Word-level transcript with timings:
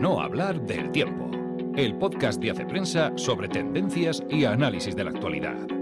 no 0.00 0.22
hablar 0.22 0.62
del 0.62 0.90
tiempo, 0.92 1.30
el 1.76 1.94
podcast 1.98 2.40
de 2.40 2.50
Hace 2.50 2.64
Prensa 2.64 3.12
sobre 3.16 3.48
tendencias 3.48 4.22
y 4.30 4.46
análisis 4.46 4.96
de 4.96 5.04
la 5.04 5.10
actualidad. 5.10 5.79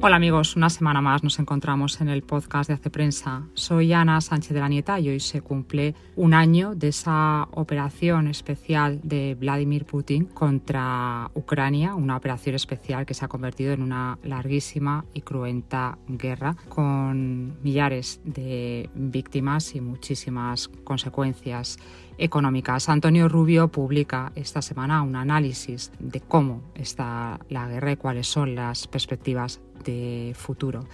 Hola 0.00 0.14
amigos, 0.14 0.54
una 0.54 0.70
semana 0.70 1.00
más 1.00 1.24
nos 1.24 1.40
encontramos 1.40 2.00
en 2.00 2.08
el 2.08 2.22
podcast 2.22 2.68
de 2.68 2.74
Hace 2.74 2.88
Prensa. 2.88 3.42
Soy 3.54 3.92
Ana 3.92 4.20
Sánchez 4.20 4.52
de 4.52 4.60
la 4.60 4.68
Nieta 4.68 5.00
y 5.00 5.08
hoy 5.08 5.18
se 5.18 5.40
cumple 5.40 5.96
un 6.14 6.34
año 6.34 6.76
de 6.76 6.88
esa 6.88 7.48
operación 7.50 8.28
especial 8.28 9.00
de 9.02 9.34
Vladimir 9.34 9.86
Putin 9.86 10.26
contra 10.26 11.32
Ucrania, 11.34 11.96
una 11.96 12.16
operación 12.16 12.54
especial 12.54 13.06
que 13.06 13.14
se 13.14 13.24
ha 13.24 13.28
convertido 13.28 13.72
en 13.72 13.82
una 13.82 14.20
larguísima 14.22 15.04
y 15.14 15.22
cruenta 15.22 15.98
guerra 16.06 16.54
con 16.68 17.60
millares 17.64 18.20
de 18.22 18.88
víctimas 18.94 19.74
y 19.74 19.80
muchísimas 19.80 20.68
consecuencias 20.84 21.76
económicas. 22.18 22.88
Antonio 22.88 23.28
Rubio 23.28 23.68
publica 23.68 24.30
esta 24.36 24.62
semana 24.62 25.02
un 25.02 25.16
análisis 25.16 25.90
de 25.98 26.20
cómo 26.20 26.62
está 26.76 27.40
la 27.48 27.66
guerra 27.68 27.92
y 27.92 27.96
cuáles 27.96 28.28
son 28.28 28.54
las 28.54 28.86
perspectivas 28.86 29.60
de 29.84 30.34
futuro. 30.36 30.84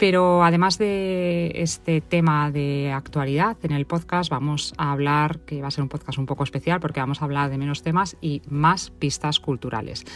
Pero 0.00 0.42
además 0.42 0.78
de 0.78 1.52
este 1.56 2.00
tema 2.00 2.50
de 2.50 2.90
actualidad, 2.90 3.58
en 3.62 3.72
el 3.72 3.84
podcast 3.84 4.30
vamos 4.30 4.72
a 4.78 4.92
hablar, 4.92 5.40
que 5.40 5.60
va 5.60 5.68
a 5.68 5.70
ser 5.70 5.82
un 5.82 5.90
podcast 5.90 6.18
un 6.18 6.24
poco 6.24 6.42
especial 6.42 6.80
porque 6.80 7.00
vamos 7.00 7.20
a 7.20 7.26
hablar 7.26 7.50
de 7.50 7.58
menos 7.58 7.82
temas 7.82 8.16
y 8.22 8.40
más 8.48 8.88
pistas 8.90 9.40
culturales. 9.40 10.06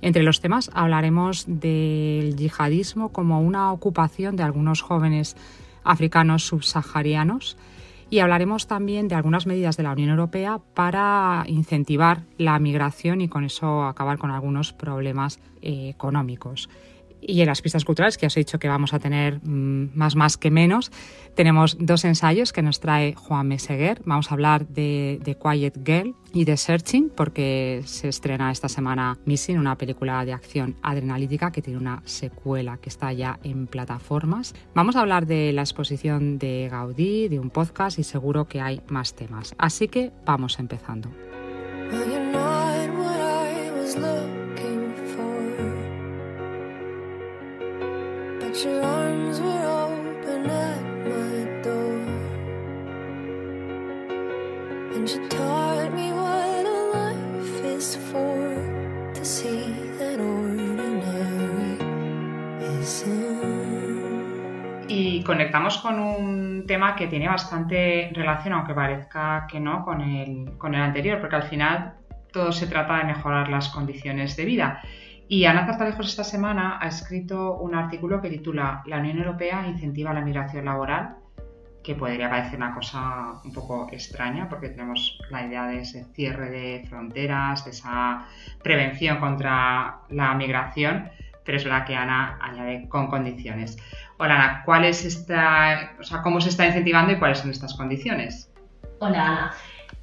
Entre 0.00 0.22
los 0.22 0.40
temas 0.40 0.70
hablaremos 0.74 1.44
del 1.48 2.36
yihadismo 2.36 3.10
como 3.10 3.40
una 3.40 3.72
ocupación 3.72 4.36
de 4.36 4.44
algunos 4.44 4.80
jóvenes 4.80 5.36
africanos 5.82 6.46
subsaharianos 6.46 7.56
y 8.10 8.18
hablaremos 8.18 8.66
también 8.66 9.08
de 9.08 9.14
algunas 9.14 9.46
medidas 9.46 9.76
de 9.76 9.84
la 9.84 9.92
Unión 9.92 10.10
Europea 10.10 10.60
para 10.74 11.44
incentivar 11.46 12.24
la 12.36 12.58
migración 12.58 13.22
y 13.22 13.28
con 13.28 13.42
eso 13.42 13.84
acabar 13.84 14.18
con 14.18 14.30
algunos 14.30 14.72
problemas 14.72 15.40
eh, 15.62 15.88
económicos. 15.88 16.68
Y 17.24 17.40
en 17.40 17.46
las 17.46 17.62
pistas 17.62 17.84
culturales, 17.84 18.18
que 18.18 18.26
os 18.26 18.36
he 18.36 18.40
dicho 18.40 18.58
que 18.58 18.68
vamos 18.68 18.92
a 18.92 18.98
tener 18.98 19.40
mm, 19.42 19.90
más 19.94 20.16
más 20.16 20.36
que 20.36 20.50
menos, 20.50 20.90
tenemos 21.34 21.76
dos 21.78 22.04
ensayos 22.04 22.52
que 22.52 22.62
nos 22.62 22.80
trae 22.80 23.14
Juan 23.14 23.48
Meseguer. 23.48 24.02
Vamos 24.04 24.30
a 24.30 24.34
hablar 24.34 24.66
de, 24.66 25.20
The 25.22 25.36
Quiet 25.36 25.78
Girl 25.84 26.14
y 26.34 26.44
de 26.44 26.56
Searching, 26.56 27.10
porque 27.14 27.82
se 27.84 28.08
estrena 28.08 28.50
esta 28.50 28.68
semana 28.68 29.18
Missing, 29.24 29.58
una 29.58 29.78
película 29.78 30.24
de 30.24 30.32
acción 30.32 30.76
adrenalítica 30.82 31.52
que 31.52 31.62
tiene 31.62 31.78
una 31.78 32.02
secuela 32.04 32.78
que 32.78 32.88
está 32.88 33.12
ya 33.12 33.38
en 33.44 33.66
plataformas. 33.66 34.54
Vamos 34.74 34.96
a 34.96 35.00
hablar 35.00 35.26
de 35.26 35.52
la 35.52 35.62
exposición 35.62 36.38
de 36.38 36.68
Gaudí, 36.70 37.28
de 37.28 37.38
un 37.38 37.50
podcast 37.50 37.98
y 37.98 38.02
seguro 38.02 38.46
que 38.46 38.60
hay 38.60 38.80
más 38.88 39.14
temas. 39.14 39.54
Así 39.58 39.88
que 39.88 40.10
vamos 40.26 40.58
empezando. 40.58 41.10
Conectamos 65.52 65.82
con 65.82 66.00
un 66.00 66.64
tema 66.66 66.96
que 66.96 67.08
tiene 67.08 67.28
bastante 67.28 68.10
relación, 68.14 68.54
aunque 68.54 68.72
parezca 68.72 69.46
que 69.46 69.60
no, 69.60 69.84
con 69.84 70.00
el, 70.00 70.56
con 70.56 70.74
el 70.74 70.80
anterior, 70.80 71.20
porque 71.20 71.36
al 71.36 71.42
final 71.42 71.92
todo 72.32 72.52
se 72.52 72.66
trata 72.66 72.96
de 72.96 73.04
mejorar 73.04 73.50
las 73.50 73.68
condiciones 73.68 74.34
de 74.34 74.46
vida. 74.46 74.80
Y 75.28 75.44
Ana 75.44 75.66
Tartalejos 75.66 76.08
esta 76.08 76.24
semana 76.24 76.78
ha 76.80 76.88
escrito 76.88 77.58
un 77.58 77.74
artículo 77.74 78.22
que 78.22 78.30
titula 78.30 78.82
La 78.86 78.96
Unión 78.96 79.18
Europea 79.18 79.66
incentiva 79.66 80.14
la 80.14 80.22
migración 80.22 80.64
laboral, 80.64 81.16
que 81.84 81.96
podría 81.96 82.30
parecer 82.30 82.56
una 82.56 82.74
cosa 82.74 83.34
un 83.44 83.52
poco 83.52 83.88
extraña 83.92 84.48
porque 84.48 84.70
tenemos 84.70 85.20
la 85.28 85.44
idea 85.44 85.66
de 85.66 85.80
ese 85.80 86.06
cierre 86.14 86.48
de 86.48 86.86
fronteras, 86.88 87.66
de 87.66 87.72
esa 87.72 88.24
prevención 88.62 89.18
contra 89.18 89.98
la 90.08 90.32
migración, 90.32 91.10
pero 91.44 91.58
es 91.58 91.64
verdad 91.64 91.84
que 91.84 91.94
Ana 91.94 92.38
añade 92.40 92.88
con 92.88 93.08
condiciones. 93.08 93.76
Hola 94.18 94.34
Ana, 94.34 94.62
¿cuál 94.64 94.84
es 94.84 95.04
esta, 95.04 95.92
o 95.98 96.02
sea, 96.02 96.22
¿cómo 96.22 96.40
se 96.40 96.50
está 96.50 96.66
incentivando 96.66 97.12
y 97.12 97.18
cuáles 97.18 97.38
son 97.38 97.50
estas 97.50 97.74
condiciones? 97.74 98.50
Hola 99.00 99.26
Ana. 99.26 99.54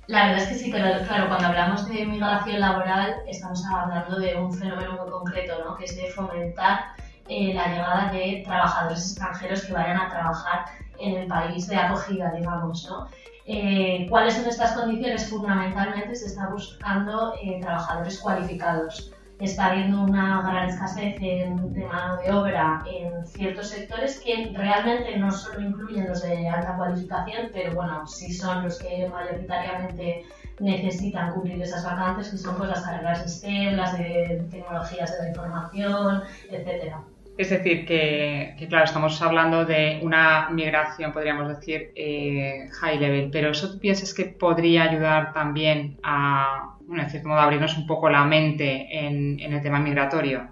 La 0.07 0.25
verdad 0.25 0.41
es 0.41 0.47
que 0.49 0.55
sí, 0.55 0.71
pero 0.71 1.05
claro, 1.05 1.27
cuando 1.27 1.47
hablamos 1.47 1.87
de 1.87 2.03
migración 2.03 2.59
laboral 2.59 3.17
estamos 3.27 3.63
hablando 3.65 4.19
de 4.19 4.35
un 4.35 4.51
fenómeno 4.51 4.97
muy 4.99 5.11
concreto, 5.11 5.63
¿no? 5.63 5.77
que 5.77 5.85
es 5.85 5.95
de 5.95 6.07
fomentar 6.07 6.95
eh, 7.27 7.53
la 7.53 7.67
llegada 7.67 8.11
de 8.11 8.41
trabajadores 8.43 9.11
extranjeros 9.11 9.65
que 9.65 9.73
vayan 9.73 9.97
a 9.97 10.09
trabajar 10.09 10.65
en 10.97 11.15
el 11.15 11.27
país 11.27 11.67
de 11.67 11.75
acogida, 11.75 12.31
digamos. 12.31 12.87
¿no? 12.89 13.07
Eh, 13.45 14.07
¿Cuáles 14.09 14.33
son 14.33 14.47
estas 14.47 14.71
condiciones? 14.73 15.29
Fundamentalmente 15.29 16.15
se 16.15 16.25
está 16.25 16.47
buscando 16.47 17.35
eh, 17.43 17.59
trabajadores 17.61 18.17
cualificados 18.17 19.13
está 19.39 19.67
habiendo 19.67 20.01
una 20.01 20.41
gran 20.41 20.69
escasez 20.69 21.19
de 21.19 21.85
mano 21.91 22.17
de 22.17 22.31
obra 22.31 22.83
en 22.85 23.25
ciertos 23.25 23.69
sectores 23.69 24.19
que 24.19 24.51
realmente 24.53 25.17
no 25.17 25.31
solo 25.31 25.61
incluyen 25.61 26.07
los 26.07 26.21
de 26.21 26.47
alta 26.47 26.75
cualificación, 26.75 27.49
pero 27.53 27.73
bueno, 27.73 28.05
sí 28.05 28.33
son 28.33 28.63
los 28.63 28.79
que 28.79 29.07
mayoritariamente 29.07 30.25
necesitan 30.59 31.33
cubrir 31.33 31.61
esas 31.61 31.85
vacantes, 31.85 32.29
que 32.29 32.37
son 32.37 32.57
pues 32.57 32.69
las 32.69 32.81
carreras 32.81 33.25
STEM, 33.31 33.75
las 33.75 33.97
de 33.97 34.43
tecnologías 34.51 35.17
de 35.17 35.23
la 35.23 35.29
información, 35.29 36.23
etcétera. 36.51 37.01
Es 37.37 37.51
decir, 37.51 37.85
que, 37.85 38.53
claro, 38.67 38.83
estamos 38.83 39.21
hablando 39.21 39.63
de 39.63 40.01
una 40.03 40.49
migración, 40.49 41.13
podríamos 41.13 41.47
decir, 41.47 41.93
eh, 41.95 42.67
high 42.81 42.99
level, 42.99 43.29
pero 43.31 43.51
¿eso 43.51 43.71
tú 43.71 43.79
piensas 43.79 44.13
que 44.13 44.25
podría 44.25 44.83
ayudar 44.83 45.31
también 45.31 45.97
a, 46.03 46.75
en 46.97 47.09
cierto 47.09 47.29
modo, 47.29 47.39
abrirnos 47.39 47.77
un 47.77 47.85
poco 47.85 48.09
la 48.09 48.23
mente 48.25 48.87
en, 48.91 49.39
el 49.39 49.61
tema 49.61 49.79
migratorio? 49.79 50.47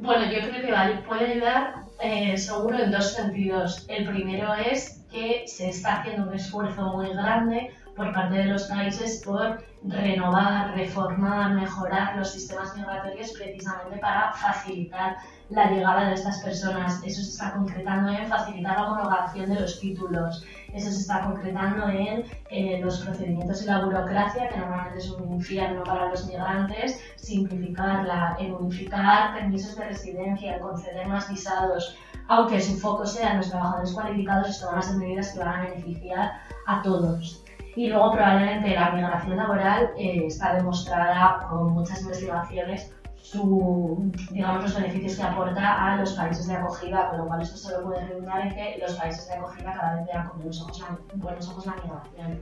Bueno, 0.00 0.24
yo 0.26 0.38
creo 0.48 0.62
que 0.62 1.02
puede 1.02 1.32
ayudar 1.32 1.74
eh, 2.00 2.38
seguro 2.38 2.78
en 2.78 2.90
dos 2.90 3.12
sentidos. 3.14 3.86
El 3.88 4.06
primero 4.06 4.54
es 4.54 5.04
que 5.10 5.44
se 5.46 5.70
está 5.70 6.00
haciendo 6.00 6.28
un 6.28 6.34
esfuerzo 6.34 6.96
muy 6.96 7.08
grande 7.10 7.70
por 7.98 8.12
parte 8.14 8.36
de 8.36 8.44
los 8.44 8.62
países 8.64 9.22
por 9.24 9.58
renovar, 9.84 10.74
reformar, 10.74 11.54
mejorar 11.54 12.16
los 12.16 12.30
sistemas 12.30 12.74
migratorios 12.76 13.32
precisamente 13.32 13.98
para 13.98 14.32
facilitar 14.32 15.16
la 15.50 15.70
llegada 15.70 16.08
de 16.08 16.14
estas 16.14 16.38
personas. 16.38 17.02
Eso 17.04 17.22
se 17.22 17.30
está 17.30 17.52
concretando 17.52 18.10
en 18.10 18.26
facilitar 18.28 18.78
la 18.78 18.86
homologación 18.86 19.50
de 19.50 19.60
los 19.60 19.80
títulos. 19.80 20.44
Eso 20.72 20.90
se 20.90 21.00
está 21.00 21.22
concretando 21.24 21.88
en 21.88 22.24
eh, 22.50 22.80
los 22.82 23.00
procedimientos 23.00 23.62
y 23.62 23.66
la 23.66 23.84
burocracia, 23.84 24.48
que 24.48 24.58
normalmente 24.58 24.98
es 24.98 25.10
un 25.10 25.32
infierno 25.34 25.82
para 25.82 26.08
los 26.08 26.26
migrantes, 26.26 27.00
simplificarla, 27.16 28.36
en 28.38 28.54
unificar 28.54 29.34
permisos 29.34 29.76
de 29.76 29.84
residencia, 29.84 30.54
en 30.54 30.62
conceder 30.62 31.06
más 31.08 31.28
visados. 31.28 31.96
Aunque 32.28 32.60
su 32.60 32.78
foco 32.78 33.06
sea 33.06 33.32
en 33.32 33.38
los 33.38 33.50
trabajadores 33.50 33.92
cualificados, 33.92 34.50
esto 34.50 34.66
van 34.66 34.78
a 34.78 34.82
ser 34.82 34.96
medidas 34.96 35.32
que 35.32 35.38
van 35.40 35.48
a 35.48 35.62
beneficiar 35.62 36.32
a 36.66 36.82
todos. 36.82 37.42
Y 37.78 37.86
luego 37.86 38.10
probablemente 38.10 38.74
la 38.74 38.90
migración 38.90 39.36
laboral 39.36 39.90
eh, 39.96 40.24
está 40.26 40.52
demostrada 40.54 41.46
con 41.48 41.74
muchas 41.74 42.02
investigaciones 42.02 42.92
su, 43.22 44.10
digamos, 44.32 44.64
los 44.64 44.74
beneficios 44.74 45.14
que 45.14 45.22
aporta 45.22 45.86
a 45.86 45.96
los 45.96 46.12
países 46.14 46.48
de 46.48 46.54
acogida, 46.54 47.08
con 47.08 47.18
lo 47.18 47.26
cual 47.28 47.42
esto 47.42 47.56
solo 47.56 47.84
puede 47.86 48.04
redundar 48.08 48.48
en 48.48 48.54
que 48.56 48.78
los 48.80 48.96
países 48.96 49.28
de 49.28 49.34
acogida 49.34 49.74
cada 49.74 49.94
vez 49.94 50.06
vean 50.06 50.26
con 50.26 50.38
buenos 50.38 50.60
ojos 50.60 50.80
la, 50.80 50.98
buenos 51.14 51.48
ojos 51.50 51.66
la 51.66 51.74
migración. 51.76 52.40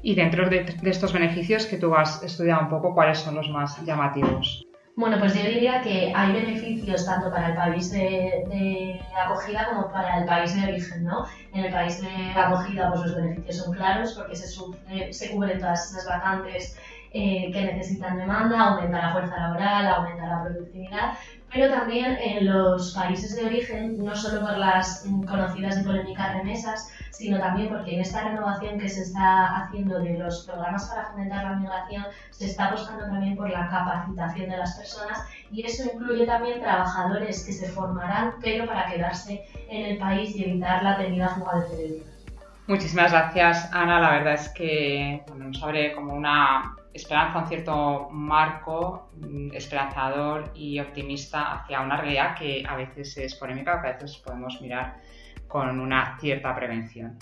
Y 0.00 0.14
dentro 0.14 0.48
de, 0.48 0.64
de, 0.64 0.90
estos 0.90 1.12
beneficios 1.12 1.66
que 1.66 1.76
tú 1.76 1.94
has 1.94 2.22
estudiado 2.22 2.62
un 2.62 2.70
poco, 2.70 2.94
¿cuáles 2.94 3.18
son 3.18 3.34
los 3.34 3.50
más 3.50 3.84
llamativos? 3.84 4.67
Bueno, 4.98 5.16
pues 5.20 5.32
yo 5.32 5.44
diría 5.44 5.80
que 5.80 6.12
hay 6.12 6.32
beneficios 6.32 7.06
tanto 7.06 7.30
para 7.30 7.50
el 7.50 7.54
país 7.54 7.92
de, 7.92 9.00
acogida 9.16 9.68
como 9.70 9.92
para 9.92 10.18
el 10.18 10.24
país 10.24 10.56
de 10.56 10.72
origen, 10.72 11.04
¿no? 11.04 11.24
En 11.52 11.66
el 11.66 11.72
país 11.72 12.02
de 12.02 12.32
acogida, 12.34 12.90
pues 12.90 13.02
los 13.02 13.14
beneficios 13.14 13.58
son 13.58 13.74
claros 13.74 14.14
porque 14.14 14.34
se, 14.34 15.12
se 15.12 15.30
cubren 15.30 15.60
todas 15.60 15.92
esas 15.92 16.04
vacantes 16.04 16.76
eh, 17.12 17.48
que 17.52 17.62
necesitan 17.62 18.16
demanda, 18.18 18.58
aumenta 18.58 19.00
la 19.00 19.12
fuerza 19.12 19.36
laboral, 19.36 19.86
aumenta 19.86 20.26
la 20.26 20.42
productividad, 20.42 21.14
pero 21.52 21.70
también 21.70 22.18
en 22.22 22.46
los 22.46 22.92
países 22.94 23.36
de 23.36 23.46
origen, 23.46 24.04
no 24.04 24.14
solo 24.14 24.40
por 24.40 24.58
las 24.58 25.04
conocidas 25.26 25.78
y 25.78 25.84
polémicas 25.84 26.34
remesas, 26.34 26.92
sino 27.10 27.38
también 27.38 27.68
porque 27.68 27.94
en 27.94 28.00
esta 28.00 28.22
renovación 28.22 28.78
que 28.78 28.88
se 28.88 29.02
está 29.02 29.56
haciendo 29.56 29.98
de 29.98 30.18
los 30.18 30.44
programas 30.44 30.86
para 30.86 31.06
fomentar 31.06 31.44
la 31.44 31.56
migración, 31.56 32.04
se 32.30 32.46
está 32.46 32.66
apostando 32.66 33.06
también 33.06 33.36
por 33.36 33.50
la 33.50 33.68
capacitación 33.68 34.50
de 34.50 34.56
las 34.56 34.76
personas 34.76 35.18
y 35.50 35.64
eso 35.64 35.84
incluye 35.92 36.26
también 36.26 36.60
trabajadores 36.60 37.44
que 37.44 37.52
se 37.52 37.68
formarán, 37.68 38.34
pero 38.40 38.66
para 38.66 38.86
quedarse 38.86 39.44
en 39.68 39.86
el 39.86 39.98
país 39.98 40.36
y 40.36 40.44
evitar 40.44 40.82
la 40.82 40.96
temida 40.96 41.28
fuga 41.30 41.60
de 41.60 41.68
cerebro. 41.68 42.04
Muchísimas 42.68 43.10
gracias, 43.10 43.72
Ana. 43.72 43.98
La 43.98 44.10
verdad 44.10 44.34
es 44.34 44.50
que 44.50 45.24
nos 45.34 45.62
abre 45.62 45.94
como 45.94 46.12
una 46.12 46.76
esperanza, 46.92 47.38
un 47.38 47.46
cierto 47.48 48.08
marco 48.10 49.10
mm, 49.16 49.52
esperanzador 49.52 50.50
y 50.54 50.80
optimista 50.80 51.54
hacia 51.54 51.80
una 51.80 51.96
realidad 51.96 52.36
que 52.36 52.64
a 52.68 52.76
veces 52.76 53.16
es 53.18 53.34
polémica, 53.34 53.80
que 53.80 53.88
a 53.88 53.92
veces 53.92 54.16
podemos 54.18 54.60
mirar 54.60 55.00
con 55.46 55.80
una 55.80 56.18
cierta 56.18 56.54
prevención. 56.54 57.16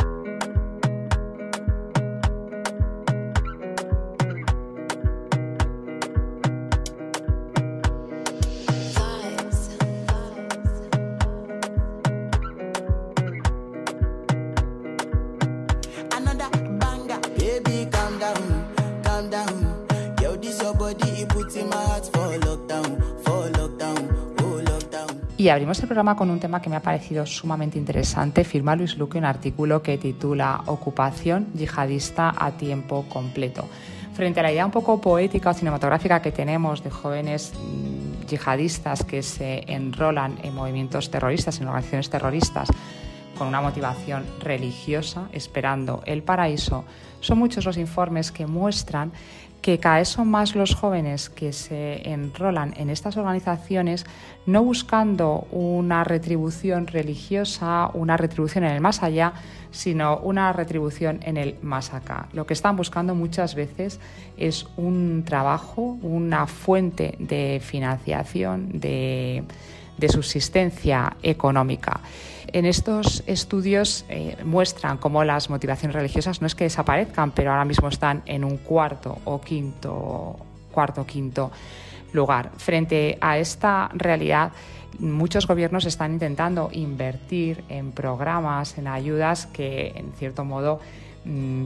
Y 25.47 25.49
abrimos 25.49 25.79
el 25.79 25.87
programa 25.87 26.17
con 26.17 26.29
un 26.29 26.41
tema 26.41 26.61
que 26.61 26.69
me 26.69 26.75
ha 26.75 26.83
parecido 26.83 27.25
sumamente 27.25 27.79
interesante. 27.79 28.43
Firma 28.43 28.75
Luis 28.75 28.99
Luque 28.99 29.17
un 29.17 29.25
artículo 29.25 29.81
que 29.81 29.97
titula 29.97 30.63
Ocupación 30.67 31.47
yihadista 31.55 32.35
a 32.37 32.51
tiempo 32.51 33.05
completo. 33.09 33.69
Frente 34.13 34.41
a 34.41 34.43
la 34.43 34.51
idea 34.51 34.67
un 34.67 34.73
poco 34.73 35.01
poética 35.01 35.51
o 35.51 35.55
cinematográfica 35.55 36.21
que 36.21 36.33
tenemos 36.33 36.83
de 36.83 36.91
jóvenes 36.91 37.53
mm, 37.55 38.27
yihadistas 38.27 39.05
que 39.05 39.23
se 39.23 39.63
enrolan 39.73 40.35
en 40.43 40.53
movimientos 40.53 41.13
terroristas, 41.13 41.61
en 41.61 41.69
organizaciones 41.69 42.11
terroristas, 42.11 42.69
con 43.39 43.47
una 43.47 43.61
motivación 43.61 44.27
religiosa, 44.41 45.29
esperando 45.33 46.03
el 46.07 46.25
paraíso, 46.25 46.85
son 47.21 47.39
muchos 47.39 47.65
los 47.65 47.77
informes 47.77 48.33
que 48.33 48.47
muestran 48.47 49.13
que 49.63 49.79
cada 49.79 49.99
vez 49.99 50.09
son 50.09 50.29
más 50.29 50.55
los 50.55 50.75
jóvenes 50.75 51.29
que 51.29 51.53
se 51.53 52.09
enrolan 52.09 52.73
en 52.77 52.91
estas 52.91 53.17
organizaciones 53.17 54.07
no 54.47 54.63
buscando 54.63 55.47
una 55.51 56.05
retribución 56.05 56.87
religiosa, 56.87 57.91
una 57.93 58.17
retribución 58.17 58.65
en 58.65 58.73
el 58.73 58.81
más 58.81 59.03
allá, 59.03 59.33
sino 59.73 60.19
una 60.19 60.53
retribución 60.53 61.19
en 61.23 61.37
el 61.37 61.57
más 61.63 61.93
acá. 61.93 62.29
Lo 62.33 62.47
que 62.47 62.55
están 62.55 62.77
buscando 62.77 63.15
muchas 63.15 63.55
veces 63.55 63.99
es 64.37 64.67
un 64.77 65.25
trabajo, 65.27 65.99
una 66.01 66.47
fuente 66.47 67.17
de 67.19 67.61
financiación, 67.63 68.79
de, 68.79 69.43
de 69.97 70.09
subsistencia 70.09 71.17
económica. 71.23 72.01
En 72.53 72.65
estos 72.65 73.23
estudios 73.27 74.05
eh, 74.09 74.37
muestran 74.45 74.99
cómo 74.99 75.25
las 75.25 75.51
motivaciones 75.51 75.95
religiosas 75.95 76.41
no 76.41 76.47
es 76.47 76.55
que 76.55 76.65
desaparezcan, 76.65 77.33
pero 77.33 77.51
ahora 77.51 77.65
mismo 77.65 77.89
están 77.89 78.23
en 78.27 78.45
un 78.45 78.59
cuarto 78.59 79.19
o 79.25 79.41
quinto, 79.41 80.37
cuarto 80.73 81.05
quinto 81.05 81.51
lugar. 82.13 82.53
Frente 82.57 83.19
a 83.21 83.39
esta 83.39 83.91
realidad, 83.93 84.53
muchos 84.99 85.47
gobiernos 85.47 85.85
están 85.87 86.13
intentando 86.13 86.71
invertir 86.73 87.65
en 87.69 87.93
programas, 87.93 88.79
en 88.79 88.87
ayudas 88.87 89.47
que, 89.47 89.93
en 89.97 90.13
cierto 90.13 90.45
modo, 90.45 90.81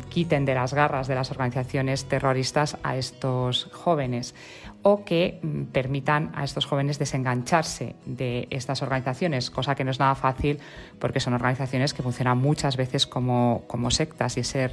quiten 0.08 0.44
de 0.44 0.54
las 0.54 0.72
garras 0.74 1.06
de 1.06 1.14
las 1.14 1.30
organizaciones 1.30 2.06
terroristas 2.06 2.78
a 2.82 2.96
estos 2.96 3.68
jóvenes 3.72 4.34
o 4.82 5.04
que 5.04 5.38
mm, 5.42 5.64
permitan 5.64 6.32
a 6.34 6.44
estos 6.44 6.64
jóvenes 6.64 6.98
desengancharse 6.98 7.94
de 8.06 8.48
estas 8.50 8.82
organizaciones, 8.82 9.50
cosa 9.50 9.74
que 9.74 9.84
no 9.84 9.90
es 9.90 9.98
nada 9.98 10.14
fácil 10.14 10.58
porque 10.98 11.20
son 11.20 11.34
organizaciones 11.34 11.92
que 11.92 12.02
funcionan 12.02 12.38
muchas 12.38 12.76
veces 12.76 13.06
como, 13.06 13.62
sectas 13.90 14.36
y 14.36 14.40
ese, 14.40 14.70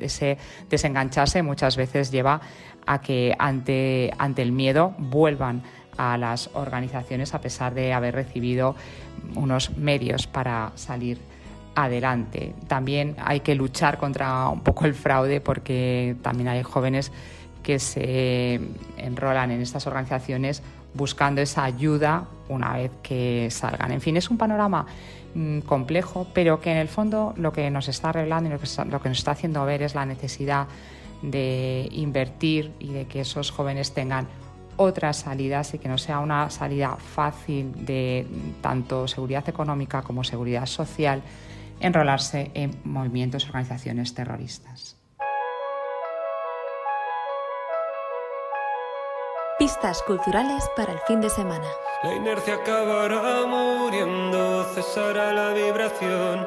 ese, 0.00 0.38
desengancharse 0.68 1.42
muchas 1.42 1.76
veces 1.76 2.10
lleva 2.10 2.40
a 2.86 3.00
que 3.00 3.34
ante, 3.38 4.12
ante 4.18 4.42
el 4.42 4.52
miedo 4.52 4.94
vuelvan 4.98 5.62
a 5.96 6.18
las 6.18 6.50
organizaciones 6.52 7.32
a 7.34 7.40
pesar 7.40 7.72
de 7.72 7.94
haber 7.94 8.14
recibido 8.14 8.76
unos 9.34 9.76
medios 9.78 10.26
para 10.26 10.72
salir 10.74 11.18
adelante. 11.76 12.54
También 12.66 13.14
hay 13.22 13.40
que 13.40 13.54
luchar 13.54 13.98
contra 13.98 14.48
un 14.48 14.60
poco 14.60 14.86
el 14.86 14.94
fraude 14.94 15.40
porque 15.40 16.16
también 16.22 16.48
hay 16.48 16.62
jóvenes 16.62 17.12
que 17.62 17.78
se 17.78 18.60
enrolan 18.96 19.50
en 19.50 19.60
estas 19.60 19.86
organizaciones 19.86 20.62
buscando 20.94 21.40
esa 21.40 21.64
ayuda 21.64 22.26
una 22.48 22.72
vez 22.74 22.90
que 23.02 23.48
salgan. 23.50 23.92
En 23.92 24.00
fin, 24.00 24.16
es 24.16 24.30
un 24.30 24.38
panorama 24.38 24.86
mm, 25.34 25.60
complejo, 25.60 26.26
pero 26.32 26.60
que 26.60 26.70
en 26.70 26.78
el 26.78 26.88
fondo 26.88 27.34
lo 27.36 27.52
que 27.52 27.70
nos 27.70 27.88
está 27.88 28.12
revelando 28.12 28.48
y 28.48 28.52
lo 28.52 29.00
que, 29.00 29.08
nos 29.08 29.18
está 29.18 29.32
haciendo 29.32 29.64
ver 29.66 29.82
es 29.82 29.94
la 29.94 30.06
necesidad 30.06 30.66
de 31.22 31.88
invertir 31.92 32.72
y 32.78 32.92
de 32.92 33.06
que 33.06 33.20
esos 33.20 33.50
jóvenes 33.50 33.92
tengan 33.92 34.26
otras 34.76 35.18
salidas 35.18 35.74
y 35.74 35.78
que 35.78 35.88
no 35.88 35.98
sea 35.98 36.20
una 36.20 36.50
salida 36.50 36.96
fácil 36.96 37.72
de 37.84 38.26
tanto 38.60 39.08
seguridad 39.08 39.48
económica 39.48 40.02
como 40.02 40.22
seguridad 40.22 40.66
social 40.66 41.22
enrolarse 41.80 42.50
en 42.54 42.80
movimientos 42.84 43.44
y 43.44 43.48
organizaciones 43.48 44.14
terroristas. 44.14 44.96
Pistas 49.58 50.02
culturales 50.02 50.68
para 50.76 50.92
el 50.92 50.98
fin 51.06 51.22
de 51.22 51.30
semana. 51.30 51.66
La 52.02 52.14
inercia 52.14 52.56
acabará 52.56 53.46
muriendo, 53.46 54.64
cesará 54.74 55.32
la 55.32 55.54
vibración. 55.54 56.46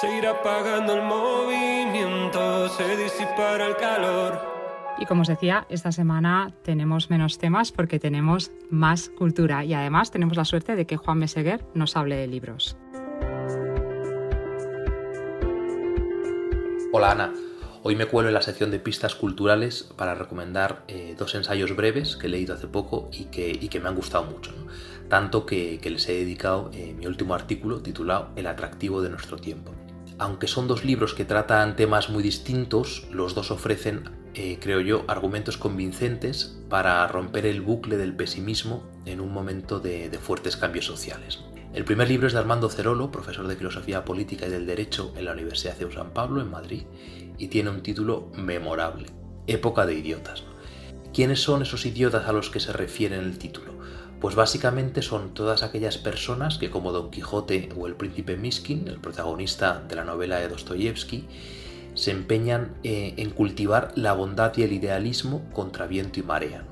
Se 0.00 0.16
irá 0.16 0.30
apagando 0.32 0.94
el 0.94 1.02
movimiento, 1.02 2.68
se 2.70 2.96
disipará 2.96 3.66
el 3.66 3.76
calor. 3.76 4.50
Y 4.98 5.06
como 5.06 5.22
os 5.22 5.28
decía, 5.28 5.64
esta 5.68 5.92
semana 5.92 6.52
tenemos 6.64 7.08
menos 7.08 7.38
temas 7.38 7.70
porque 7.70 8.00
tenemos 8.00 8.50
más 8.68 9.10
cultura 9.10 9.64
y 9.64 9.74
además 9.74 10.10
tenemos 10.10 10.36
la 10.36 10.44
suerte 10.44 10.74
de 10.74 10.86
que 10.86 10.96
Juan 10.96 11.18
Meseguer 11.18 11.64
nos 11.72 11.96
hable 11.96 12.16
de 12.16 12.26
libros. 12.26 12.76
Hola 17.00 17.12
Ana. 17.12 17.34
Hoy 17.82 17.96
me 17.96 18.04
cuelo 18.04 18.28
en 18.28 18.34
la 18.34 18.42
sección 18.42 18.70
de 18.70 18.78
pistas 18.78 19.14
culturales 19.14 19.88
para 19.96 20.14
recomendar 20.14 20.84
eh, 20.86 21.14
dos 21.18 21.34
ensayos 21.34 21.74
breves 21.74 22.14
que 22.14 22.26
he 22.26 22.28
leído 22.28 22.54
hace 22.54 22.66
poco 22.66 23.08
y 23.10 23.24
que, 23.24 23.80
me 23.80 23.88
han 23.88 23.94
gustado 23.94 24.24
mucho. 24.24 24.52
Tanto 25.08 25.46
que, 25.46 25.80
les 25.82 26.06
he 26.10 26.12
dedicado 26.12 26.70
eh, 26.74 26.94
mi 26.94 27.06
último 27.06 27.32
artículo 27.32 27.80
titulado 27.80 28.28
El 28.36 28.46
atractivo 28.46 29.00
de 29.00 29.08
nuestro 29.08 29.38
tiempo. 29.38 29.72
Aunque 30.18 30.46
son 30.46 30.68
dos 30.68 30.84
libros 30.84 31.14
que 31.14 31.24
tratan 31.24 31.74
temas 31.74 32.10
muy 32.10 32.22
distintos, 32.22 33.06
los 33.10 33.34
dos 33.34 33.50
ofrecen, 33.50 34.10
eh, 34.34 34.58
creo 34.60 34.82
yo, 34.82 35.06
argumentos 35.08 35.56
convincentes 35.56 36.58
para 36.68 37.06
romper 37.06 37.46
el 37.46 37.62
bucle 37.62 37.96
del 37.96 38.14
pesimismo 38.14 38.82
en 39.06 39.22
un 39.22 39.32
momento 39.32 39.80
de 39.80 40.10
fuertes 40.22 40.58
cambios 40.58 40.84
sociales. 40.84 41.38
El 41.72 41.84
primer 41.84 42.08
libro 42.08 42.26
es 42.26 42.32
de 42.32 42.40
Armando 42.40 42.68
Cerolo, 42.68 43.12
profesor 43.12 43.46
de 43.46 43.54
Filosofía 43.54 44.04
Política 44.04 44.48
y 44.48 44.50
del 44.50 44.66
Derecho 44.66 45.12
en 45.16 45.24
la 45.24 45.32
Universidad 45.32 45.76
de 45.76 45.92
San 45.92 46.10
Pablo, 46.10 46.40
en 46.40 46.50
Madrid, 46.50 46.82
y 47.38 47.46
tiene 47.46 47.70
un 47.70 47.84
título 47.84 48.28
memorable, 48.34 49.06
Época 49.46 49.86
de 49.86 49.94
Idiotas. 49.94 50.42
¿Quiénes 51.14 51.40
son 51.40 51.62
esos 51.62 51.86
idiotas 51.86 52.26
a 52.26 52.32
los 52.32 52.50
que 52.50 52.58
se 52.58 52.72
refiere 52.72 53.16
el 53.16 53.38
título? 53.38 53.72
Pues 54.20 54.34
básicamente 54.34 55.00
son 55.00 55.32
todas 55.32 55.62
aquellas 55.62 55.96
personas 55.96 56.58
que, 56.58 56.70
como 56.70 56.90
Don 56.90 57.12
Quijote 57.12 57.68
o 57.76 57.86
el 57.86 57.94
príncipe 57.94 58.36
Miskin, 58.36 58.88
el 58.88 58.98
protagonista 58.98 59.80
de 59.88 59.94
la 59.94 60.04
novela 60.04 60.40
de 60.40 60.48
Dostoyevsky, 60.48 61.28
se 61.94 62.10
empeñan 62.10 62.74
eh, 62.82 63.14
en 63.16 63.30
cultivar 63.30 63.92
la 63.94 64.12
bondad 64.12 64.52
y 64.56 64.64
el 64.64 64.72
idealismo 64.72 65.48
contra 65.52 65.86
viento 65.86 66.18
y 66.18 66.24
marea. 66.24 66.64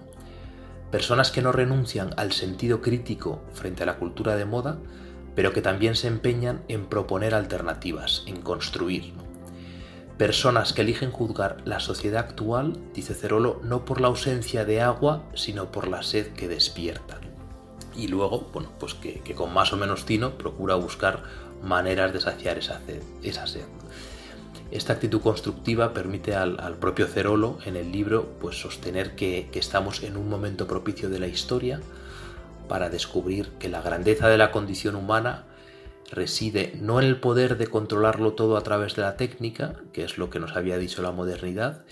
Personas 0.91 1.31
que 1.31 1.43
no 1.43 1.53
renuncian 1.53 2.15
al 2.17 2.33
sentido 2.33 2.81
crítico 2.81 3.43
frente 3.53 3.83
a 3.83 3.87
la 3.87 3.99
cultura 3.99 4.37
de 4.37 4.47
moda, 4.47 4.79
pero 5.35 5.53
que 5.53 5.61
también 5.61 5.95
se 5.95 6.09
empeñan 6.09 6.63
en 6.69 6.87
proponer 6.87 7.35
alternativas, 7.35 8.25
en 8.27 8.41
construir. 8.41 9.13
Personas 10.17 10.73
que 10.73 10.83
eligen 10.83 11.13
juzgar 11.13 11.59
la 11.65 11.79
sociedad 11.79 12.25
actual, 12.25 12.77
dice 12.95 13.15
Cerolo, 13.15 13.61
no 13.63 13.85
por 13.85 14.01
la 14.01 14.09
ausencia 14.09 14.65
de 14.65 14.81
agua, 14.81 15.23
sino 15.35 15.71
por 15.71 15.89
la 15.89 16.03
sed 16.03 16.33
que 16.33 16.49
despierta. 16.49 17.21
Y 17.95 18.09
luego, 18.09 18.49
bueno, 18.53 18.73
pues 18.81 18.95
que, 18.95 19.21
con 19.35 19.53
más 19.53 19.73
o 19.73 19.77
menos 19.77 20.07
tino 20.07 20.39
procura 20.39 20.75
buscar 20.75 21.23
maneras 21.63 22.13
de 22.13 22.21
saciar 22.21 22.59
esa, 22.59 22.81
esa 23.23 23.47
sed. 23.47 23.67
Esta 24.71 24.93
actitud 24.93 25.23
constructiva 25.23 25.95
permite 25.95 26.35
al, 26.35 26.77
propio 26.79 27.07
Cerolo 27.07 27.59
en 27.65 27.77
el 27.77 27.91
libro 27.91 28.37
pues, 28.39 28.61
sostener 28.61 29.17
que, 29.17 29.49
estamos 29.55 30.03
en 30.03 30.17
un 30.17 30.29
momento 30.29 30.67
propicio 30.67 31.09
de 31.09 31.19
la 31.19 31.27
historia 31.27 31.81
para 32.69 32.91
descubrir 32.91 33.49
que 33.59 33.71
la 33.71 33.81
grandeza 33.81 34.29
de 34.29 34.37
la 34.37 34.51
condición 34.51 34.95
humana 34.95 35.47
reside 36.11 36.75
no 36.81 37.01
en 37.01 37.07
el 37.07 37.19
poder 37.19 37.57
de 37.57 37.67
controlarlo 37.67 38.35
todo 38.35 38.59
a 38.59 38.63
través 38.63 38.95
de 38.95 39.03
la 39.03 39.17
técnica, 39.17 39.77
que 39.93 40.05
es 40.05 40.19
lo 40.19 40.29
que 40.29 40.39
nos 40.39 40.55
había 40.55 40.77
dicho 40.77 41.01
la 41.01 41.13
modernidad, 41.13 41.85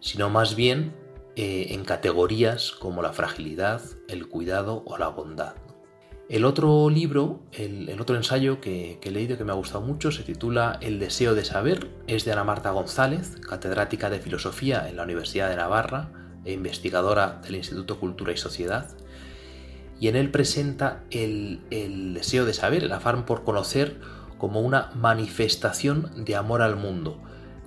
sino 0.00 0.28
más 0.28 0.54
bien 0.54 0.94
eh, 1.36 1.68
en 1.70 1.84
categorías 1.84 2.72
como 2.72 3.00
la 3.00 3.14
fragilidad, 3.14 3.80
el 4.06 4.28
cuidado 4.28 4.82
o 4.86 4.98
la 4.98 5.08
bondad. 5.08 5.54
El 6.28 6.44
otro 6.44 6.90
libro, 6.90 7.40
el, 7.52 7.98
otro 7.98 8.14
ensayo 8.14 8.60
que, 8.60 8.98
he 9.02 9.10
leído 9.10 9.38
que 9.38 9.44
me 9.44 9.52
ha 9.52 9.54
gustado 9.54 9.80
mucho, 9.80 10.12
se 10.12 10.22
titula 10.22 10.76
El 10.82 10.98
deseo 10.98 11.34
de 11.34 11.42
saber, 11.42 11.88
es 12.06 12.26
de 12.26 12.32
Ana 12.32 12.44
Marta 12.44 12.70
González, 12.70 13.36
catedrática 13.48 14.10
de 14.10 14.18
Filosofía 14.20 14.86
en 14.90 14.96
la 14.96 15.04
Universidad 15.04 15.48
de 15.48 15.56
Navarra 15.56 16.10
e 16.44 16.52
investigadora 16.52 17.40
del 17.42 17.56
Instituto 17.56 17.98
Cultura 17.98 18.32
y 18.32 18.36
Sociedad, 18.36 18.90
y 19.98 20.08
en 20.08 20.16
él 20.16 20.30
presenta 20.30 21.02
el, 21.10 21.62
deseo 22.12 22.44
de 22.44 22.52
saber, 22.52 22.84
el 22.84 22.92
afán 22.92 23.24
por 23.24 23.42
conocer 23.42 23.96
como 24.36 24.60
una 24.60 24.90
manifestación 24.94 26.26
de 26.26 26.36
amor 26.36 26.60
al 26.60 26.76
mundo, 26.76 27.22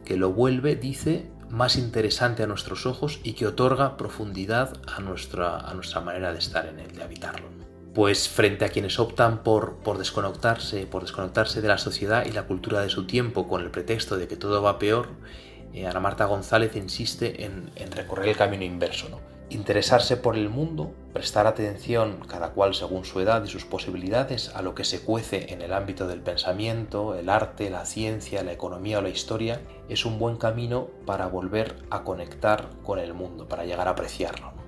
que 0.06 0.18
lo 0.18 0.34
vuelve, 0.34 0.76
dice, 0.76 1.32
más 1.50 1.78
interesante 1.78 2.44
a 2.44 2.48
nuestros 2.48 2.86
ojos 2.86 3.22
y 3.24 3.34
que 3.34 3.48
otorga 3.48 3.98
profundidad 3.98 4.78
a 4.86 5.02
nuestra, 5.02 5.58
a 5.58 5.74
nuestra 5.74 6.02
manera 6.02 6.32
de 6.32 6.38
estar 6.38 6.68
en 6.68 6.80
él, 6.80 6.92
de 6.96 7.02
habitarlo. 7.02 7.61
Pues 7.94 8.30
frente 8.30 8.66
a 8.66 8.70
quienes 8.70 9.00
optan 9.00 9.44
por, 9.44 9.78
desconectarse, 9.98 10.86
por 10.88 11.02
desconectarse 11.02 11.62
de 11.62 11.68
la 11.68 11.78
sociedad 11.78 12.26
y 12.26 12.32
la 12.32 12.44
cultura 12.44 12.82
de 12.82 12.90
su 12.90 13.06
tiempo 13.06 13.48
con 13.48 13.62
el 13.62 13.70
pretexto 13.70 14.18
de 14.18 14.28
que 14.28 14.38
todo 14.38 14.62
va 14.62 14.80
peor, 14.80 15.10
eh, 15.74 15.88
Ana 15.88 16.00
Marta 16.00 16.26
González 16.26 16.76
insiste 16.76 17.44
en, 17.44 17.70
en 17.76 17.92
recorrer 17.92 18.30
el 18.30 18.38
camino 18.38 18.64
inverso, 18.64 19.10
¿no? 19.10 19.32
interesarse 19.52 20.16
por 20.16 20.38
el 20.38 20.50
mundo, 20.50 20.94
prestar 21.14 21.46
atención, 21.46 22.20
cada 22.28 22.52
cual 22.52 22.74
según 22.74 23.04
su 23.04 23.20
edad 23.20 23.44
y 23.44 23.48
sus 23.48 23.66
posibilidades, 23.66 24.50
a 24.56 24.62
lo 24.62 24.74
que 24.74 24.86
se 24.86 25.02
cuece 25.02 25.54
en 25.54 25.62
el 25.62 25.74
ámbito 25.74 26.08
del 26.08 26.22
pensamiento, 26.22 27.16
el 27.16 27.30
arte, 27.30 27.70
la 27.70 27.86
ciencia, 27.86 28.44
la 28.44 28.54
economía 28.54 29.00
o 29.00 29.02
la 29.02 29.10
historia, 29.10 29.62
es 29.90 30.06
un 30.06 30.20
buen 30.20 30.38
camino 30.38 30.88
para 31.06 31.28
volver 31.28 31.76
a 31.90 32.04
conectar 32.04 32.70
con 32.84 32.98
el 33.00 33.14
mundo, 33.14 33.48
para 33.48 33.66
llegar 33.66 33.88
a 33.88 33.92
apreciarlo. 33.92 34.61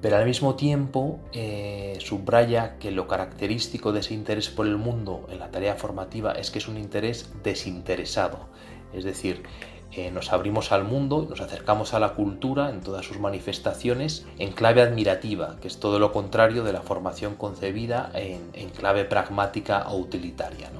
Pero 0.00 0.16
al 0.16 0.26
mismo 0.26 0.54
tiempo 0.54 1.18
eh, 1.32 1.98
subraya 2.00 2.78
que 2.78 2.92
lo 2.92 3.08
característico 3.08 3.92
de 3.92 4.00
ese 4.00 4.14
interés 4.14 4.48
por 4.48 4.66
el 4.66 4.76
mundo 4.76 5.26
en 5.30 5.40
la 5.40 5.50
tarea 5.50 5.74
formativa 5.74 6.32
es 6.32 6.50
que 6.50 6.58
es 6.58 6.68
un 6.68 6.78
interés 6.78 7.32
desinteresado, 7.42 8.48
es 8.92 9.04
decir, 9.04 9.42
eh, 9.90 10.10
nos 10.10 10.32
abrimos 10.32 10.70
al 10.70 10.84
mundo, 10.84 11.26
nos 11.28 11.40
acercamos 11.40 11.94
a 11.94 11.98
la 11.98 12.14
cultura 12.14 12.70
en 12.70 12.80
todas 12.80 13.06
sus 13.06 13.18
manifestaciones 13.18 14.26
en 14.38 14.52
clave 14.52 14.82
admirativa, 14.82 15.56
que 15.60 15.68
es 15.68 15.80
todo 15.80 15.98
lo 15.98 16.12
contrario 16.12 16.62
de 16.62 16.74
la 16.74 16.82
formación 16.82 17.36
concebida 17.36 18.10
en, 18.14 18.68
clave 18.70 19.06
pragmática 19.06 19.88
o 19.88 19.96
utilitaria. 19.96 20.70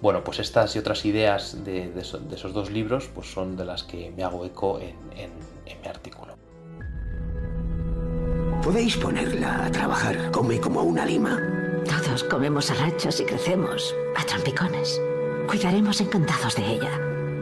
Bueno, 0.00 0.24
pues 0.24 0.38
estas 0.38 0.74
y 0.76 0.78
otras 0.78 1.04
ideas 1.04 1.64
de, 1.64 1.92
esos 2.00 2.52
dos 2.54 2.70
libros 2.70 3.08
pues 3.14 3.30
son 3.30 3.56
de 3.56 3.66
las 3.66 3.82
que 3.82 4.10
me 4.10 4.24
hago 4.24 4.44
eco 4.44 4.80
en, 4.80 4.96
en 5.16 5.80
mi 5.82 5.88
artículo. 5.88 6.35
Podéis 8.66 8.96
ponerla 8.96 9.66
a 9.66 9.70
trabajar, 9.70 10.32
come 10.32 10.58
como 10.58 10.82
una 10.82 11.06
lima. 11.06 11.38
Todos 11.84 12.24
comemos 12.24 12.68
arachos 12.72 13.20
y 13.20 13.24
crecemos 13.24 13.94
a 14.18 14.24
trompicones. 14.24 15.00
Cuidaremos 15.46 16.00
encantados 16.00 16.56
de 16.56 16.72
ella. 16.72 16.90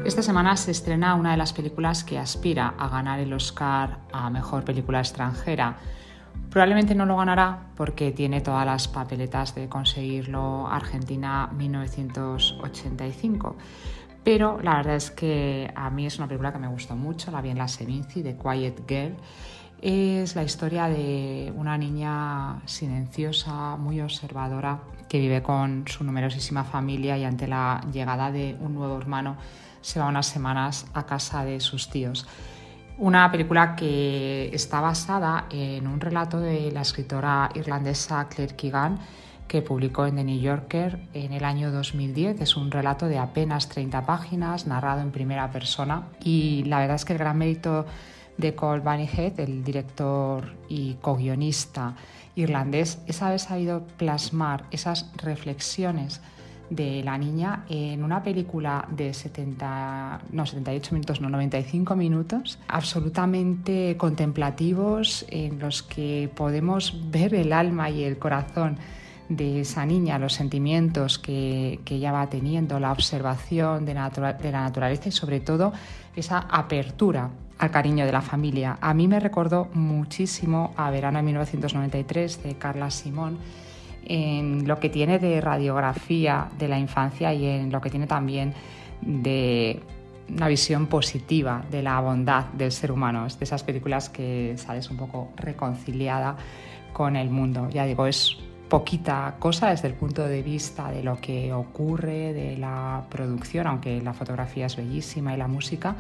Esta 0.05 0.21
semana 0.21 0.55
se 0.59 0.73
estrena 0.73 1.15
una 1.15 1.31
de 1.31 1.39
las 1.39 1.55
películas 1.55 2.05
que 2.05 2.19
aspira 2.19 2.75
a 2.79 2.91
ganar 2.91 3.21
el 3.21 3.33
Oscar 3.33 4.01
a 4.13 4.29
Mejor 4.29 4.67
Película 4.67 4.99
Extranjera. 4.99 5.79
Probablemente 6.51 6.95
no 6.95 7.07
lo 7.07 7.17
ganará 7.17 7.69
porque 7.75 8.13
tiene 8.13 8.43
todas 8.43 8.67
las 8.67 8.87
papeletas 8.87 9.55
de 9.55 9.67
conseguirlo 9.67 10.69
Argentina 10.69 11.49
1985. 11.57 13.57
Pero 14.23 14.61
la 14.63 14.77
verdad 14.77 14.97
es 14.97 15.11
que 15.11 15.73
a 15.75 15.89
mí 15.89 16.05
es 16.05 16.19
una 16.19 16.29
película 16.29 16.53
que 16.53 16.59
me 16.59 16.69
gustó 16.69 16.97
mucho, 16.97 17.31
la 17.31 17.41
vi 17.41 17.49
en 17.49 17.57
la 17.57 17.69
Sevinci, 17.69 18.21
de 18.21 18.37
Quiet 18.37 18.87
Girl. 18.87 19.17
Es 19.87 20.35
la 20.35 20.43
historia 20.43 20.89
de 20.89 21.53
una 21.55 21.77
niña 21.77 22.63
silenciosa, 22.65 23.77
muy 23.77 24.01
observadora, 24.01 24.81
que 25.11 25.19
vive 25.19 25.43
con 25.43 25.85
su 25.87 26.05
numerosísima 26.05 26.65
familia 26.65 27.19
y 27.19 27.25
ante 27.25 27.47
la 27.47 27.83
llegada 27.93 28.33
de 28.33 28.57
un 28.61 28.77
nuevo 28.77 28.97
hermano 28.97 29.37
se 29.83 30.01
va 30.01 30.07
unas 30.07 30.25
semanas 30.25 30.87
a 30.95 31.05
casa 31.05 31.45
de 31.45 31.61
sus 31.61 31.91
tíos. 31.91 32.27
Una 32.97 33.31
película 33.31 33.77
que 33.77 34.49
está 34.55 34.81
basada 34.81 35.49
en 35.51 35.87
un 35.87 36.01
relato 36.01 36.41
de 36.41 36.73
la 36.73 36.81
escritora 36.81 37.51
irlandesa 37.55 38.27
Claire 38.31 38.57
Keegan 38.57 39.01
que 39.47 39.61
publicó 39.61 40.07
en 40.07 40.17
The 40.17 40.25
New 40.25 40.41
Yorker 40.41 40.99
en 41.13 41.35
el 41.35 41.45
año 41.45 41.71
2010. 41.71 42.41
Es 42.41 42.57
un 42.57 42.71
relato 42.71 43.05
de 43.07 43.19
apenas 43.19 43.69
30 43.69 44.07
páginas, 44.07 44.67
narrado 44.67 45.03
en 45.03 45.11
primera 45.11 45.51
persona 45.51 46.09
y 46.23 46.65
la 46.65 46.79
verdad 46.79 46.97
es 46.97 47.05
que 47.05 47.13
el 47.13 47.19
gran 47.19 47.37
mérito 47.37 47.85
de 48.37 48.55
Cole 48.55 48.81
Bunnyhead, 48.81 49.39
el 49.41 49.65
director 49.65 50.53
y 50.69 50.95
co-guionista 50.95 51.95
irlandés, 52.35 52.99
es 53.07 53.23
haber 53.23 53.39
sabido 53.39 53.85
plasmar 53.97 54.65
esas 54.71 55.11
reflexiones 55.17 56.21
de 56.71 57.03
la 57.05 57.19
niña 57.19 57.65
en 57.69 58.03
una 58.03 58.23
película 58.23 58.89
de 58.91 59.13
70, 59.13 60.23
no, 60.33 60.47
78 60.47 60.95
minutos, 60.95 61.21
no, 61.21 61.29
95 61.29 61.95
minutos, 61.95 62.59
absolutamente 62.69 63.97
contemplativos 63.97 65.25
en 65.29 65.59
los 65.59 65.83
que 65.83 66.31
podemos 66.35 67.11
ver 67.11 67.35
el 67.35 67.53
alma 67.53 67.91
y 67.91 68.05
el 68.05 68.19
corazón 68.19 68.79
de 69.29 69.61
esa 69.61 69.87
niña, 69.87 70.19
los 70.19 70.35
sentimientos 70.35 71.19
que, 71.19 71.81
ella 71.87 72.13
va 72.13 72.29
teniendo, 72.29 72.81
la 72.81 72.93
observación 72.93 73.85
de, 73.85 73.95
de 73.95 74.53
la 74.53 74.61
naturaleza 74.63 75.09
y 75.09 75.13
sobre 75.13 75.41
todo 75.41 75.73
esa 76.17 76.39
apertura 76.39 77.31
al 77.59 77.71
cariño 77.71 78.07
de 78.07 78.13
la 78.13 78.21
familia. 78.21 78.79
A 78.81 78.95
mí 78.95 79.09
me 79.09 79.21
recordó 79.21 79.69
muchísimo 79.75 80.73
a 80.77 80.91
Verano 80.91 81.19
de 81.19 81.25
1993 81.25 82.43
de 82.43 82.55
Carla 82.57 82.91
Simón 82.91 83.39
en 84.07 84.69
lo 84.69 84.79
que 84.81 84.91
tiene 84.91 85.19
de 85.19 85.41
radiografía 85.41 86.49
de 86.59 86.69
la 86.69 86.79
infancia 86.79 87.33
y 87.33 87.47
en 87.47 87.73
lo 87.73 87.81
que 87.81 87.91
tiene 87.91 88.07
también 88.07 88.53
de 89.01 89.81
una 90.29 90.49
visión 90.49 90.87
positiva 90.87 91.65
de 91.71 91.83
la 91.83 92.01
bondad 92.01 92.47
del 92.47 92.73
ser 92.73 92.93
humano. 92.93 93.27
Es 93.27 93.39
de 93.39 93.45
esas 93.45 93.63
películas 93.63 94.09
que 94.09 94.55
sales 94.57 94.91
un 94.91 94.97
poco 94.97 95.31
reconciliada 95.37 96.37
con 96.93 97.17
el 97.17 97.31
mundo. 97.31 97.69
Ya 97.71 97.85
digo, 97.85 98.07
es 98.07 98.37
poquita 98.69 99.37
cosa 99.39 99.71
desde 99.71 99.89
el 99.89 99.95
punto 99.95 100.27
de 100.27 100.43
vista 100.43 100.91
de 100.91 101.03
lo 101.03 101.21
que 101.21 101.53
ocurre, 101.53 102.33
de 102.33 102.57
la 102.57 103.05
producción, 103.11 103.67
aunque 103.67 104.01
la 104.01 104.15
fotografía 104.15 104.67
es 104.67 104.77
bellísima 104.77 105.35
y 105.35 105.37
la 105.37 105.49
música, 105.49 105.97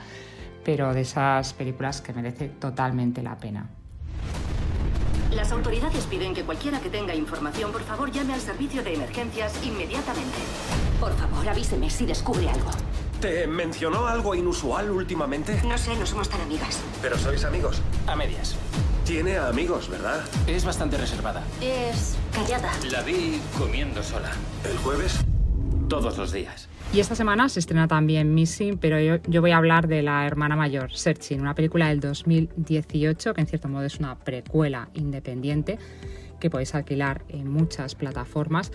pero 0.64 0.94
de 0.94 1.02
esas 1.02 1.52
películas 1.52 2.00
que 2.00 2.12
merece 2.12 2.49
totalmente 2.49 3.23
la 3.23 3.37
pena. 3.37 3.68
Las 5.30 5.50
autoridades 5.50 6.04
piden 6.06 6.33
que 6.33 6.44
cualquiera 6.44 6.80
que 6.80 6.90
tenga 6.90 7.14
información, 7.14 7.73
por 7.73 7.83
favor, 7.83 8.11
llame 8.11 8.35
al 8.35 8.40
servicio 8.40 8.83
de 8.83 8.94
emergencias 8.94 9.52
inmediatamente. 9.64 10.38
Por 11.00 11.12
favor, 11.16 11.49
avíseme 11.49 11.90
si 11.90 12.06
descubre 12.06 12.49
algo. 12.49 12.71
¿Te 13.21 13.47
mencionó 13.47 14.06
algo 14.06 14.35
inusual 14.35 14.90
últimamente? 14.90 15.61
No 15.66 15.76
sé, 15.76 15.97
no 15.97 16.06
somos 16.06 16.28
tan 16.28 16.40
amigas. 16.40 16.80
¿Pero 17.02 17.18
sois 17.18 17.44
amigos? 17.44 17.83
A 18.06 18.14
medias. 18.14 18.56
Tiene 19.04 19.37
amigos, 19.37 19.88
¿verdad? 19.88 20.25
Es 20.47 20.64
bastante 20.64 20.97
reservada. 20.97 21.42
Es 21.61 22.16
callada. 22.33 22.71
La 22.90 23.02
vi 23.02 23.40
comiendo 23.59 24.02
sola. 24.02 24.30
¿El 24.64 24.78
jueves? 24.78 25.25
Todos 25.88 26.16
los 26.16 26.32
días. 26.32 26.68
Y 26.92 27.00
esta 27.00 27.14
semana 27.14 27.48
se 27.48 27.60
estrena 27.60 27.88
también 27.88 28.34
Missing, 28.34 28.78
pero 28.78 29.00
yo, 29.00 29.40
voy 29.40 29.50
a 29.50 29.56
hablar 29.56 29.88
de 29.88 30.02
la 30.02 30.26
hermana 30.26 30.56
mayor, 30.56 30.92
Searching, 30.92 31.40
una 31.40 31.54
película 31.54 31.88
del 31.88 32.00
2018 32.00 33.34
que 33.34 33.40
en 33.40 33.46
cierto 33.46 33.68
modo 33.68 33.84
es 33.84 33.98
una 33.98 34.16
precuela 34.16 34.88
independiente 34.94 35.78
que 36.40 36.50
podéis 36.50 36.74
alquilar 36.74 37.24
en 37.28 37.50
muchas 37.50 37.94
plataformas 37.94 38.70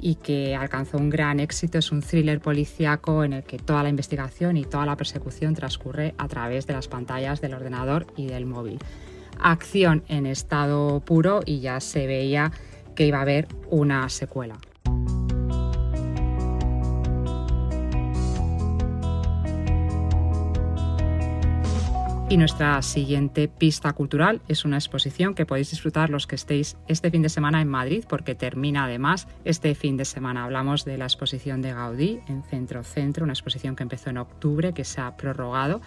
y 0.00 0.16
que 0.16 0.54
alcanzó 0.54 0.98
un 0.98 1.10
gran 1.10 1.40
éxito. 1.40 1.78
Es 1.78 1.92
un 1.92 2.02
thriller 2.02 2.40
policíaco 2.40 3.24
en 3.24 3.32
el 3.32 3.42
que 3.44 3.58
toda 3.58 3.82
la 3.82 3.88
investigación 3.88 4.56
y 4.56 4.64
toda 4.64 4.86
la 4.86 4.96
persecución 4.96 5.54
transcurre 5.54 6.14
a 6.18 6.28
través 6.28 6.66
de 6.66 6.74
las 6.74 6.88
pantallas 6.88 7.40
del 7.40 7.54
ordenador 7.54 8.06
y 8.16 8.26
del 8.26 8.46
móvil. 8.46 8.78
Acción 9.40 10.04
en 10.08 10.26
estado 10.26 11.00
puro 11.00 11.40
y 11.44 11.60
ya 11.60 11.80
se 11.80 12.06
veía 12.06 12.52
que 12.94 13.06
iba 13.06 13.18
a 13.18 13.22
haber 13.22 13.48
una 13.70 14.08
secuela. 14.08 14.58
Y 22.32 22.38
nuestra 22.38 22.80
siguiente 22.80 23.46
pista 23.46 23.92
cultural 23.92 24.40
es 24.48 24.64
una 24.64 24.78
exposición 24.78 25.34
que 25.34 25.44
podéis 25.44 25.70
disfrutar 25.70 26.08
los 26.08 26.26
que 26.26 26.34
estéis 26.34 26.78
este 26.88 27.10
fin 27.10 27.20
de 27.20 27.28
semana 27.28 27.60
en 27.60 27.68
Madrid, 27.68 28.06
porque 28.08 28.34
termina 28.34 28.84
además 28.84 29.28
este 29.44 29.74
fin 29.74 29.98
de 29.98 30.06
semana. 30.06 30.44
Hablamos 30.44 30.86
de 30.86 30.96
la 30.96 31.04
exposición 31.04 31.60
de 31.60 31.74
Gaudí 31.74 32.20
en 32.28 32.42
Centro 32.42 32.84
Centro, 32.84 33.24
una 33.24 33.34
exposición 33.34 33.76
que 33.76 33.82
empezó 33.82 34.08
en 34.08 34.16
octubre, 34.16 34.72
que 34.72 34.84
se 34.84 35.02
ha 35.02 35.14
prorrogado 35.14 35.82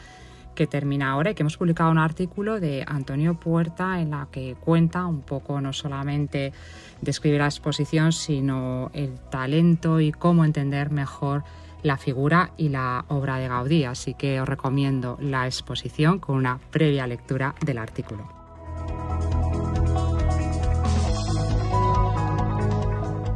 que 0.54 0.68
termina 0.68 1.10
ahora 1.10 1.32
y 1.32 1.34
que 1.34 1.42
hemos 1.42 1.58
publicado 1.58 1.90
un 1.90 1.98
artículo 1.98 2.60
de 2.60 2.86
Antonio 2.88 3.40
Puerta 3.40 4.00
en 4.00 4.12
la 4.12 4.28
que 4.32 4.56
cuenta 4.56 5.06
un 5.08 5.22
poco 5.22 5.60
no 5.60 5.74
solamente 5.74 6.54
describe 7.02 7.40
la 7.40 7.46
exposición, 7.46 8.14
sino 8.14 8.92
el 8.94 9.20
talento 9.32 10.00
y 10.00 10.12
cómo 10.12 10.46
entender 10.46 10.92
mejor 10.92 11.44
la 11.86 11.98
figura 11.98 12.50
y 12.58 12.70
la 12.70 13.06
obra 13.10 13.38
de 13.38 13.48
Gaudí, 13.48 13.84
así 13.84 14.16
que 14.16 14.42
os 14.42 14.50
recomiendo 14.50 15.18
la 15.22 15.46
exposición 15.46 16.18
con 16.18 16.36
una 16.36 16.60
previa 16.72 17.06
lectura 17.06 17.54
del 17.64 17.78
artículo. 17.78 18.28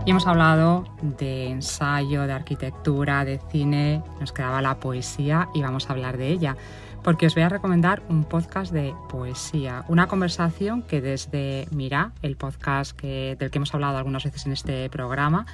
Y 0.03 0.09
hemos 0.09 0.25
hablado 0.25 0.85
de 1.03 1.49
ensayo, 1.49 2.23
de 2.23 2.33
arquitectura, 2.33 3.23
de 3.23 3.39
cine, 3.51 4.01
nos 4.19 4.31
quedaba 4.31 4.63
la 4.63 4.79
poesía 4.79 5.49
y 5.53 5.61
vamos 5.61 5.87
a 5.87 5.93
hablar 5.93 6.17
de 6.17 6.29
ella, 6.29 6.57
porque 7.03 7.27
os 7.27 7.35
voy 7.35 7.43
a 7.43 7.49
recomendar 7.49 8.01
un 8.09 8.23
podcast 8.23 8.73
de 8.73 8.95
poesía, 9.09 9.85
una 9.87 10.07
conversación 10.07 10.81
que 10.81 11.01
desde 11.01 11.67
Mira, 11.69 12.13
el 12.23 12.35
podcast 12.35 12.99
del 12.99 13.37
que 13.37 13.57
hemos 13.59 13.75
hablado 13.75 13.97
algunas 13.97 14.23
veces 14.23 14.47
en 14.47 14.53
este 14.53 14.89
programa, 14.89 15.45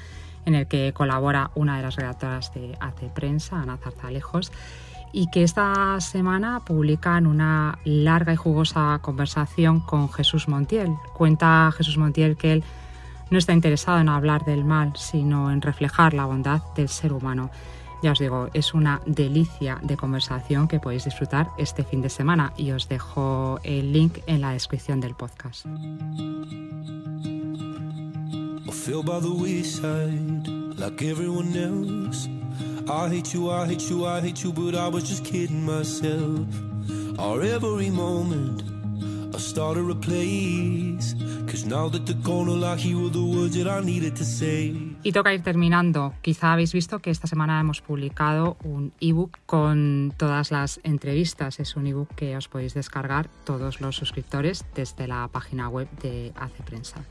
en 0.46 0.56
el 0.56 0.68
que 0.68 0.94
colabora 0.94 1.52
una 1.56 1.78
de 1.78 1.84
las 1.84 1.96
redactoras 1.96 2.54
de 2.54 2.78
Hace 2.80 3.08
Prensa, 3.08 3.62
Ana 3.62 3.78
Zarzalejos, 3.78 4.52
y 5.12 5.28
que 5.28 5.44
esta 5.44 6.00
semana 6.02 6.60
publican 6.66 7.26
una 7.26 7.80
larga 7.86 8.34
y 8.34 8.36
jugosa 8.36 9.00
conversación 9.02 9.80
con 9.80 10.12
Jesús 10.12 10.48
Montiel. 10.48 10.94
Cuenta 11.14 11.72
Jesús 11.76 11.98
Montiel 11.98 12.36
que 12.36 12.54
él 12.54 12.64
no 13.30 13.38
está 13.38 13.54
interesado 13.54 14.00
en 14.00 14.10
hablar 14.10 14.46
del 14.46 14.66
mal, 14.66 14.94
sino 14.96 15.52
en 15.52 15.62
reflejar 15.62 16.14
la 16.14 16.26
bondad 16.26 16.62
del 16.76 16.90
ser 16.90 17.14
humano. 17.14 17.50
Ya 18.04 18.12
os 18.12 18.20
digo, 18.20 18.50
es 18.54 18.74
una 18.74 19.02
delicia 19.06 19.80
de 19.82 19.98
conversación 19.98 20.68
que 20.68 20.80
podéis 20.80 21.06
disfrutar 21.06 21.50
este 21.58 21.84
fin 21.84 22.02
de 22.02 22.10
semana 22.10 22.54
y 22.58 22.72
os 22.72 22.88
dejo 22.88 23.60
el 23.64 23.94
link 23.94 24.20
en 24.28 24.42
la 24.42 24.52
descripción 24.52 25.00
del 25.00 25.16
podcast. 25.16 25.66
Fell 28.86 29.02
by 29.02 29.20
the 29.20 29.32
wayside 29.32 30.48
like 30.78 31.02
everyone 31.02 31.58
else. 31.58 32.30
I 32.88 33.10
hate 33.10 33.34
you, 33.34 33.50
I 33.50 33.66
hate 33.66 33.90
you, 33.90 34.06
I 34.06 34.22
hate 34.22 34.44
you, 34.44 34.54
but 34.54 34.76
I 34.76 34.88
was 34.90 35.04
just 35.10 35.26
kidding 35.26 35.66
myself. 35.66 36.46
Every 37.18 37.90
moment, 37.90 38.62
I. 39.34 39.40
Y 45.04 45.12
toca 45.12 45.34
ir 45.34 45.42
terminando. 45.42 46.14
Quizá 46.22 46.54
habéis 46.54 46.74
visto 46.74 47.00
que 47.00 47.10
esta 47.10 47.28
semana 47.28 47.60
hemos 47.60 47.82
publicado 47.82 48.58
un 48.64 48.94
ebook 49.00 49.40
con 49.48 50.14
todas 50.16 50.52
las 50.52 50.80
entrevistas. 50.84 51.60
Es 51.60 51.76
un 51.76 51.88
ebook 51.88 52.14
que 52.16 52.38
os 52.38 52.48
podéis 52.48 52.76
descargar 52.76 53.30
todos 53.46 53.82
los 53.82 53.96
suscriptores 53.96 54.64
desde 54.76 55.08
la 55.08 55.28
página 55.32 55.70
web 55.70 55.88
de 56.02 56.34
Hace 56.36 56.62
Prensa. 56.62 57.04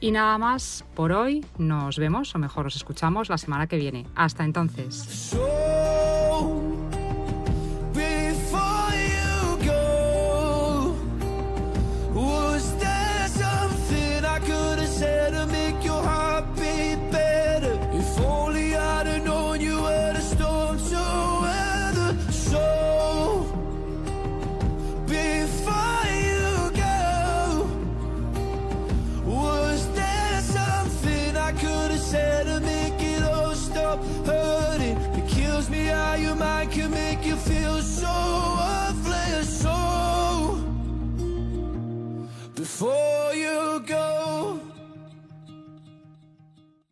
Y 0.00 0.10
nada 0.12 0.38
más 0.38 0.84
por 0.94 1.12
hoy. 1.12 1.44
Nos 1.58 1.98
vemos 1.98 2.34
o 2.34 2.38
mejor 2.38 2.66
os 2.66 2.76
escuchamos 2.76 3.28
la 3.28 3.38
semana 3.38 3.66
que 3.66 3.76
viene. 3.76 4.06
Hasta 4.14 4.44
entonces. 4.44 5.36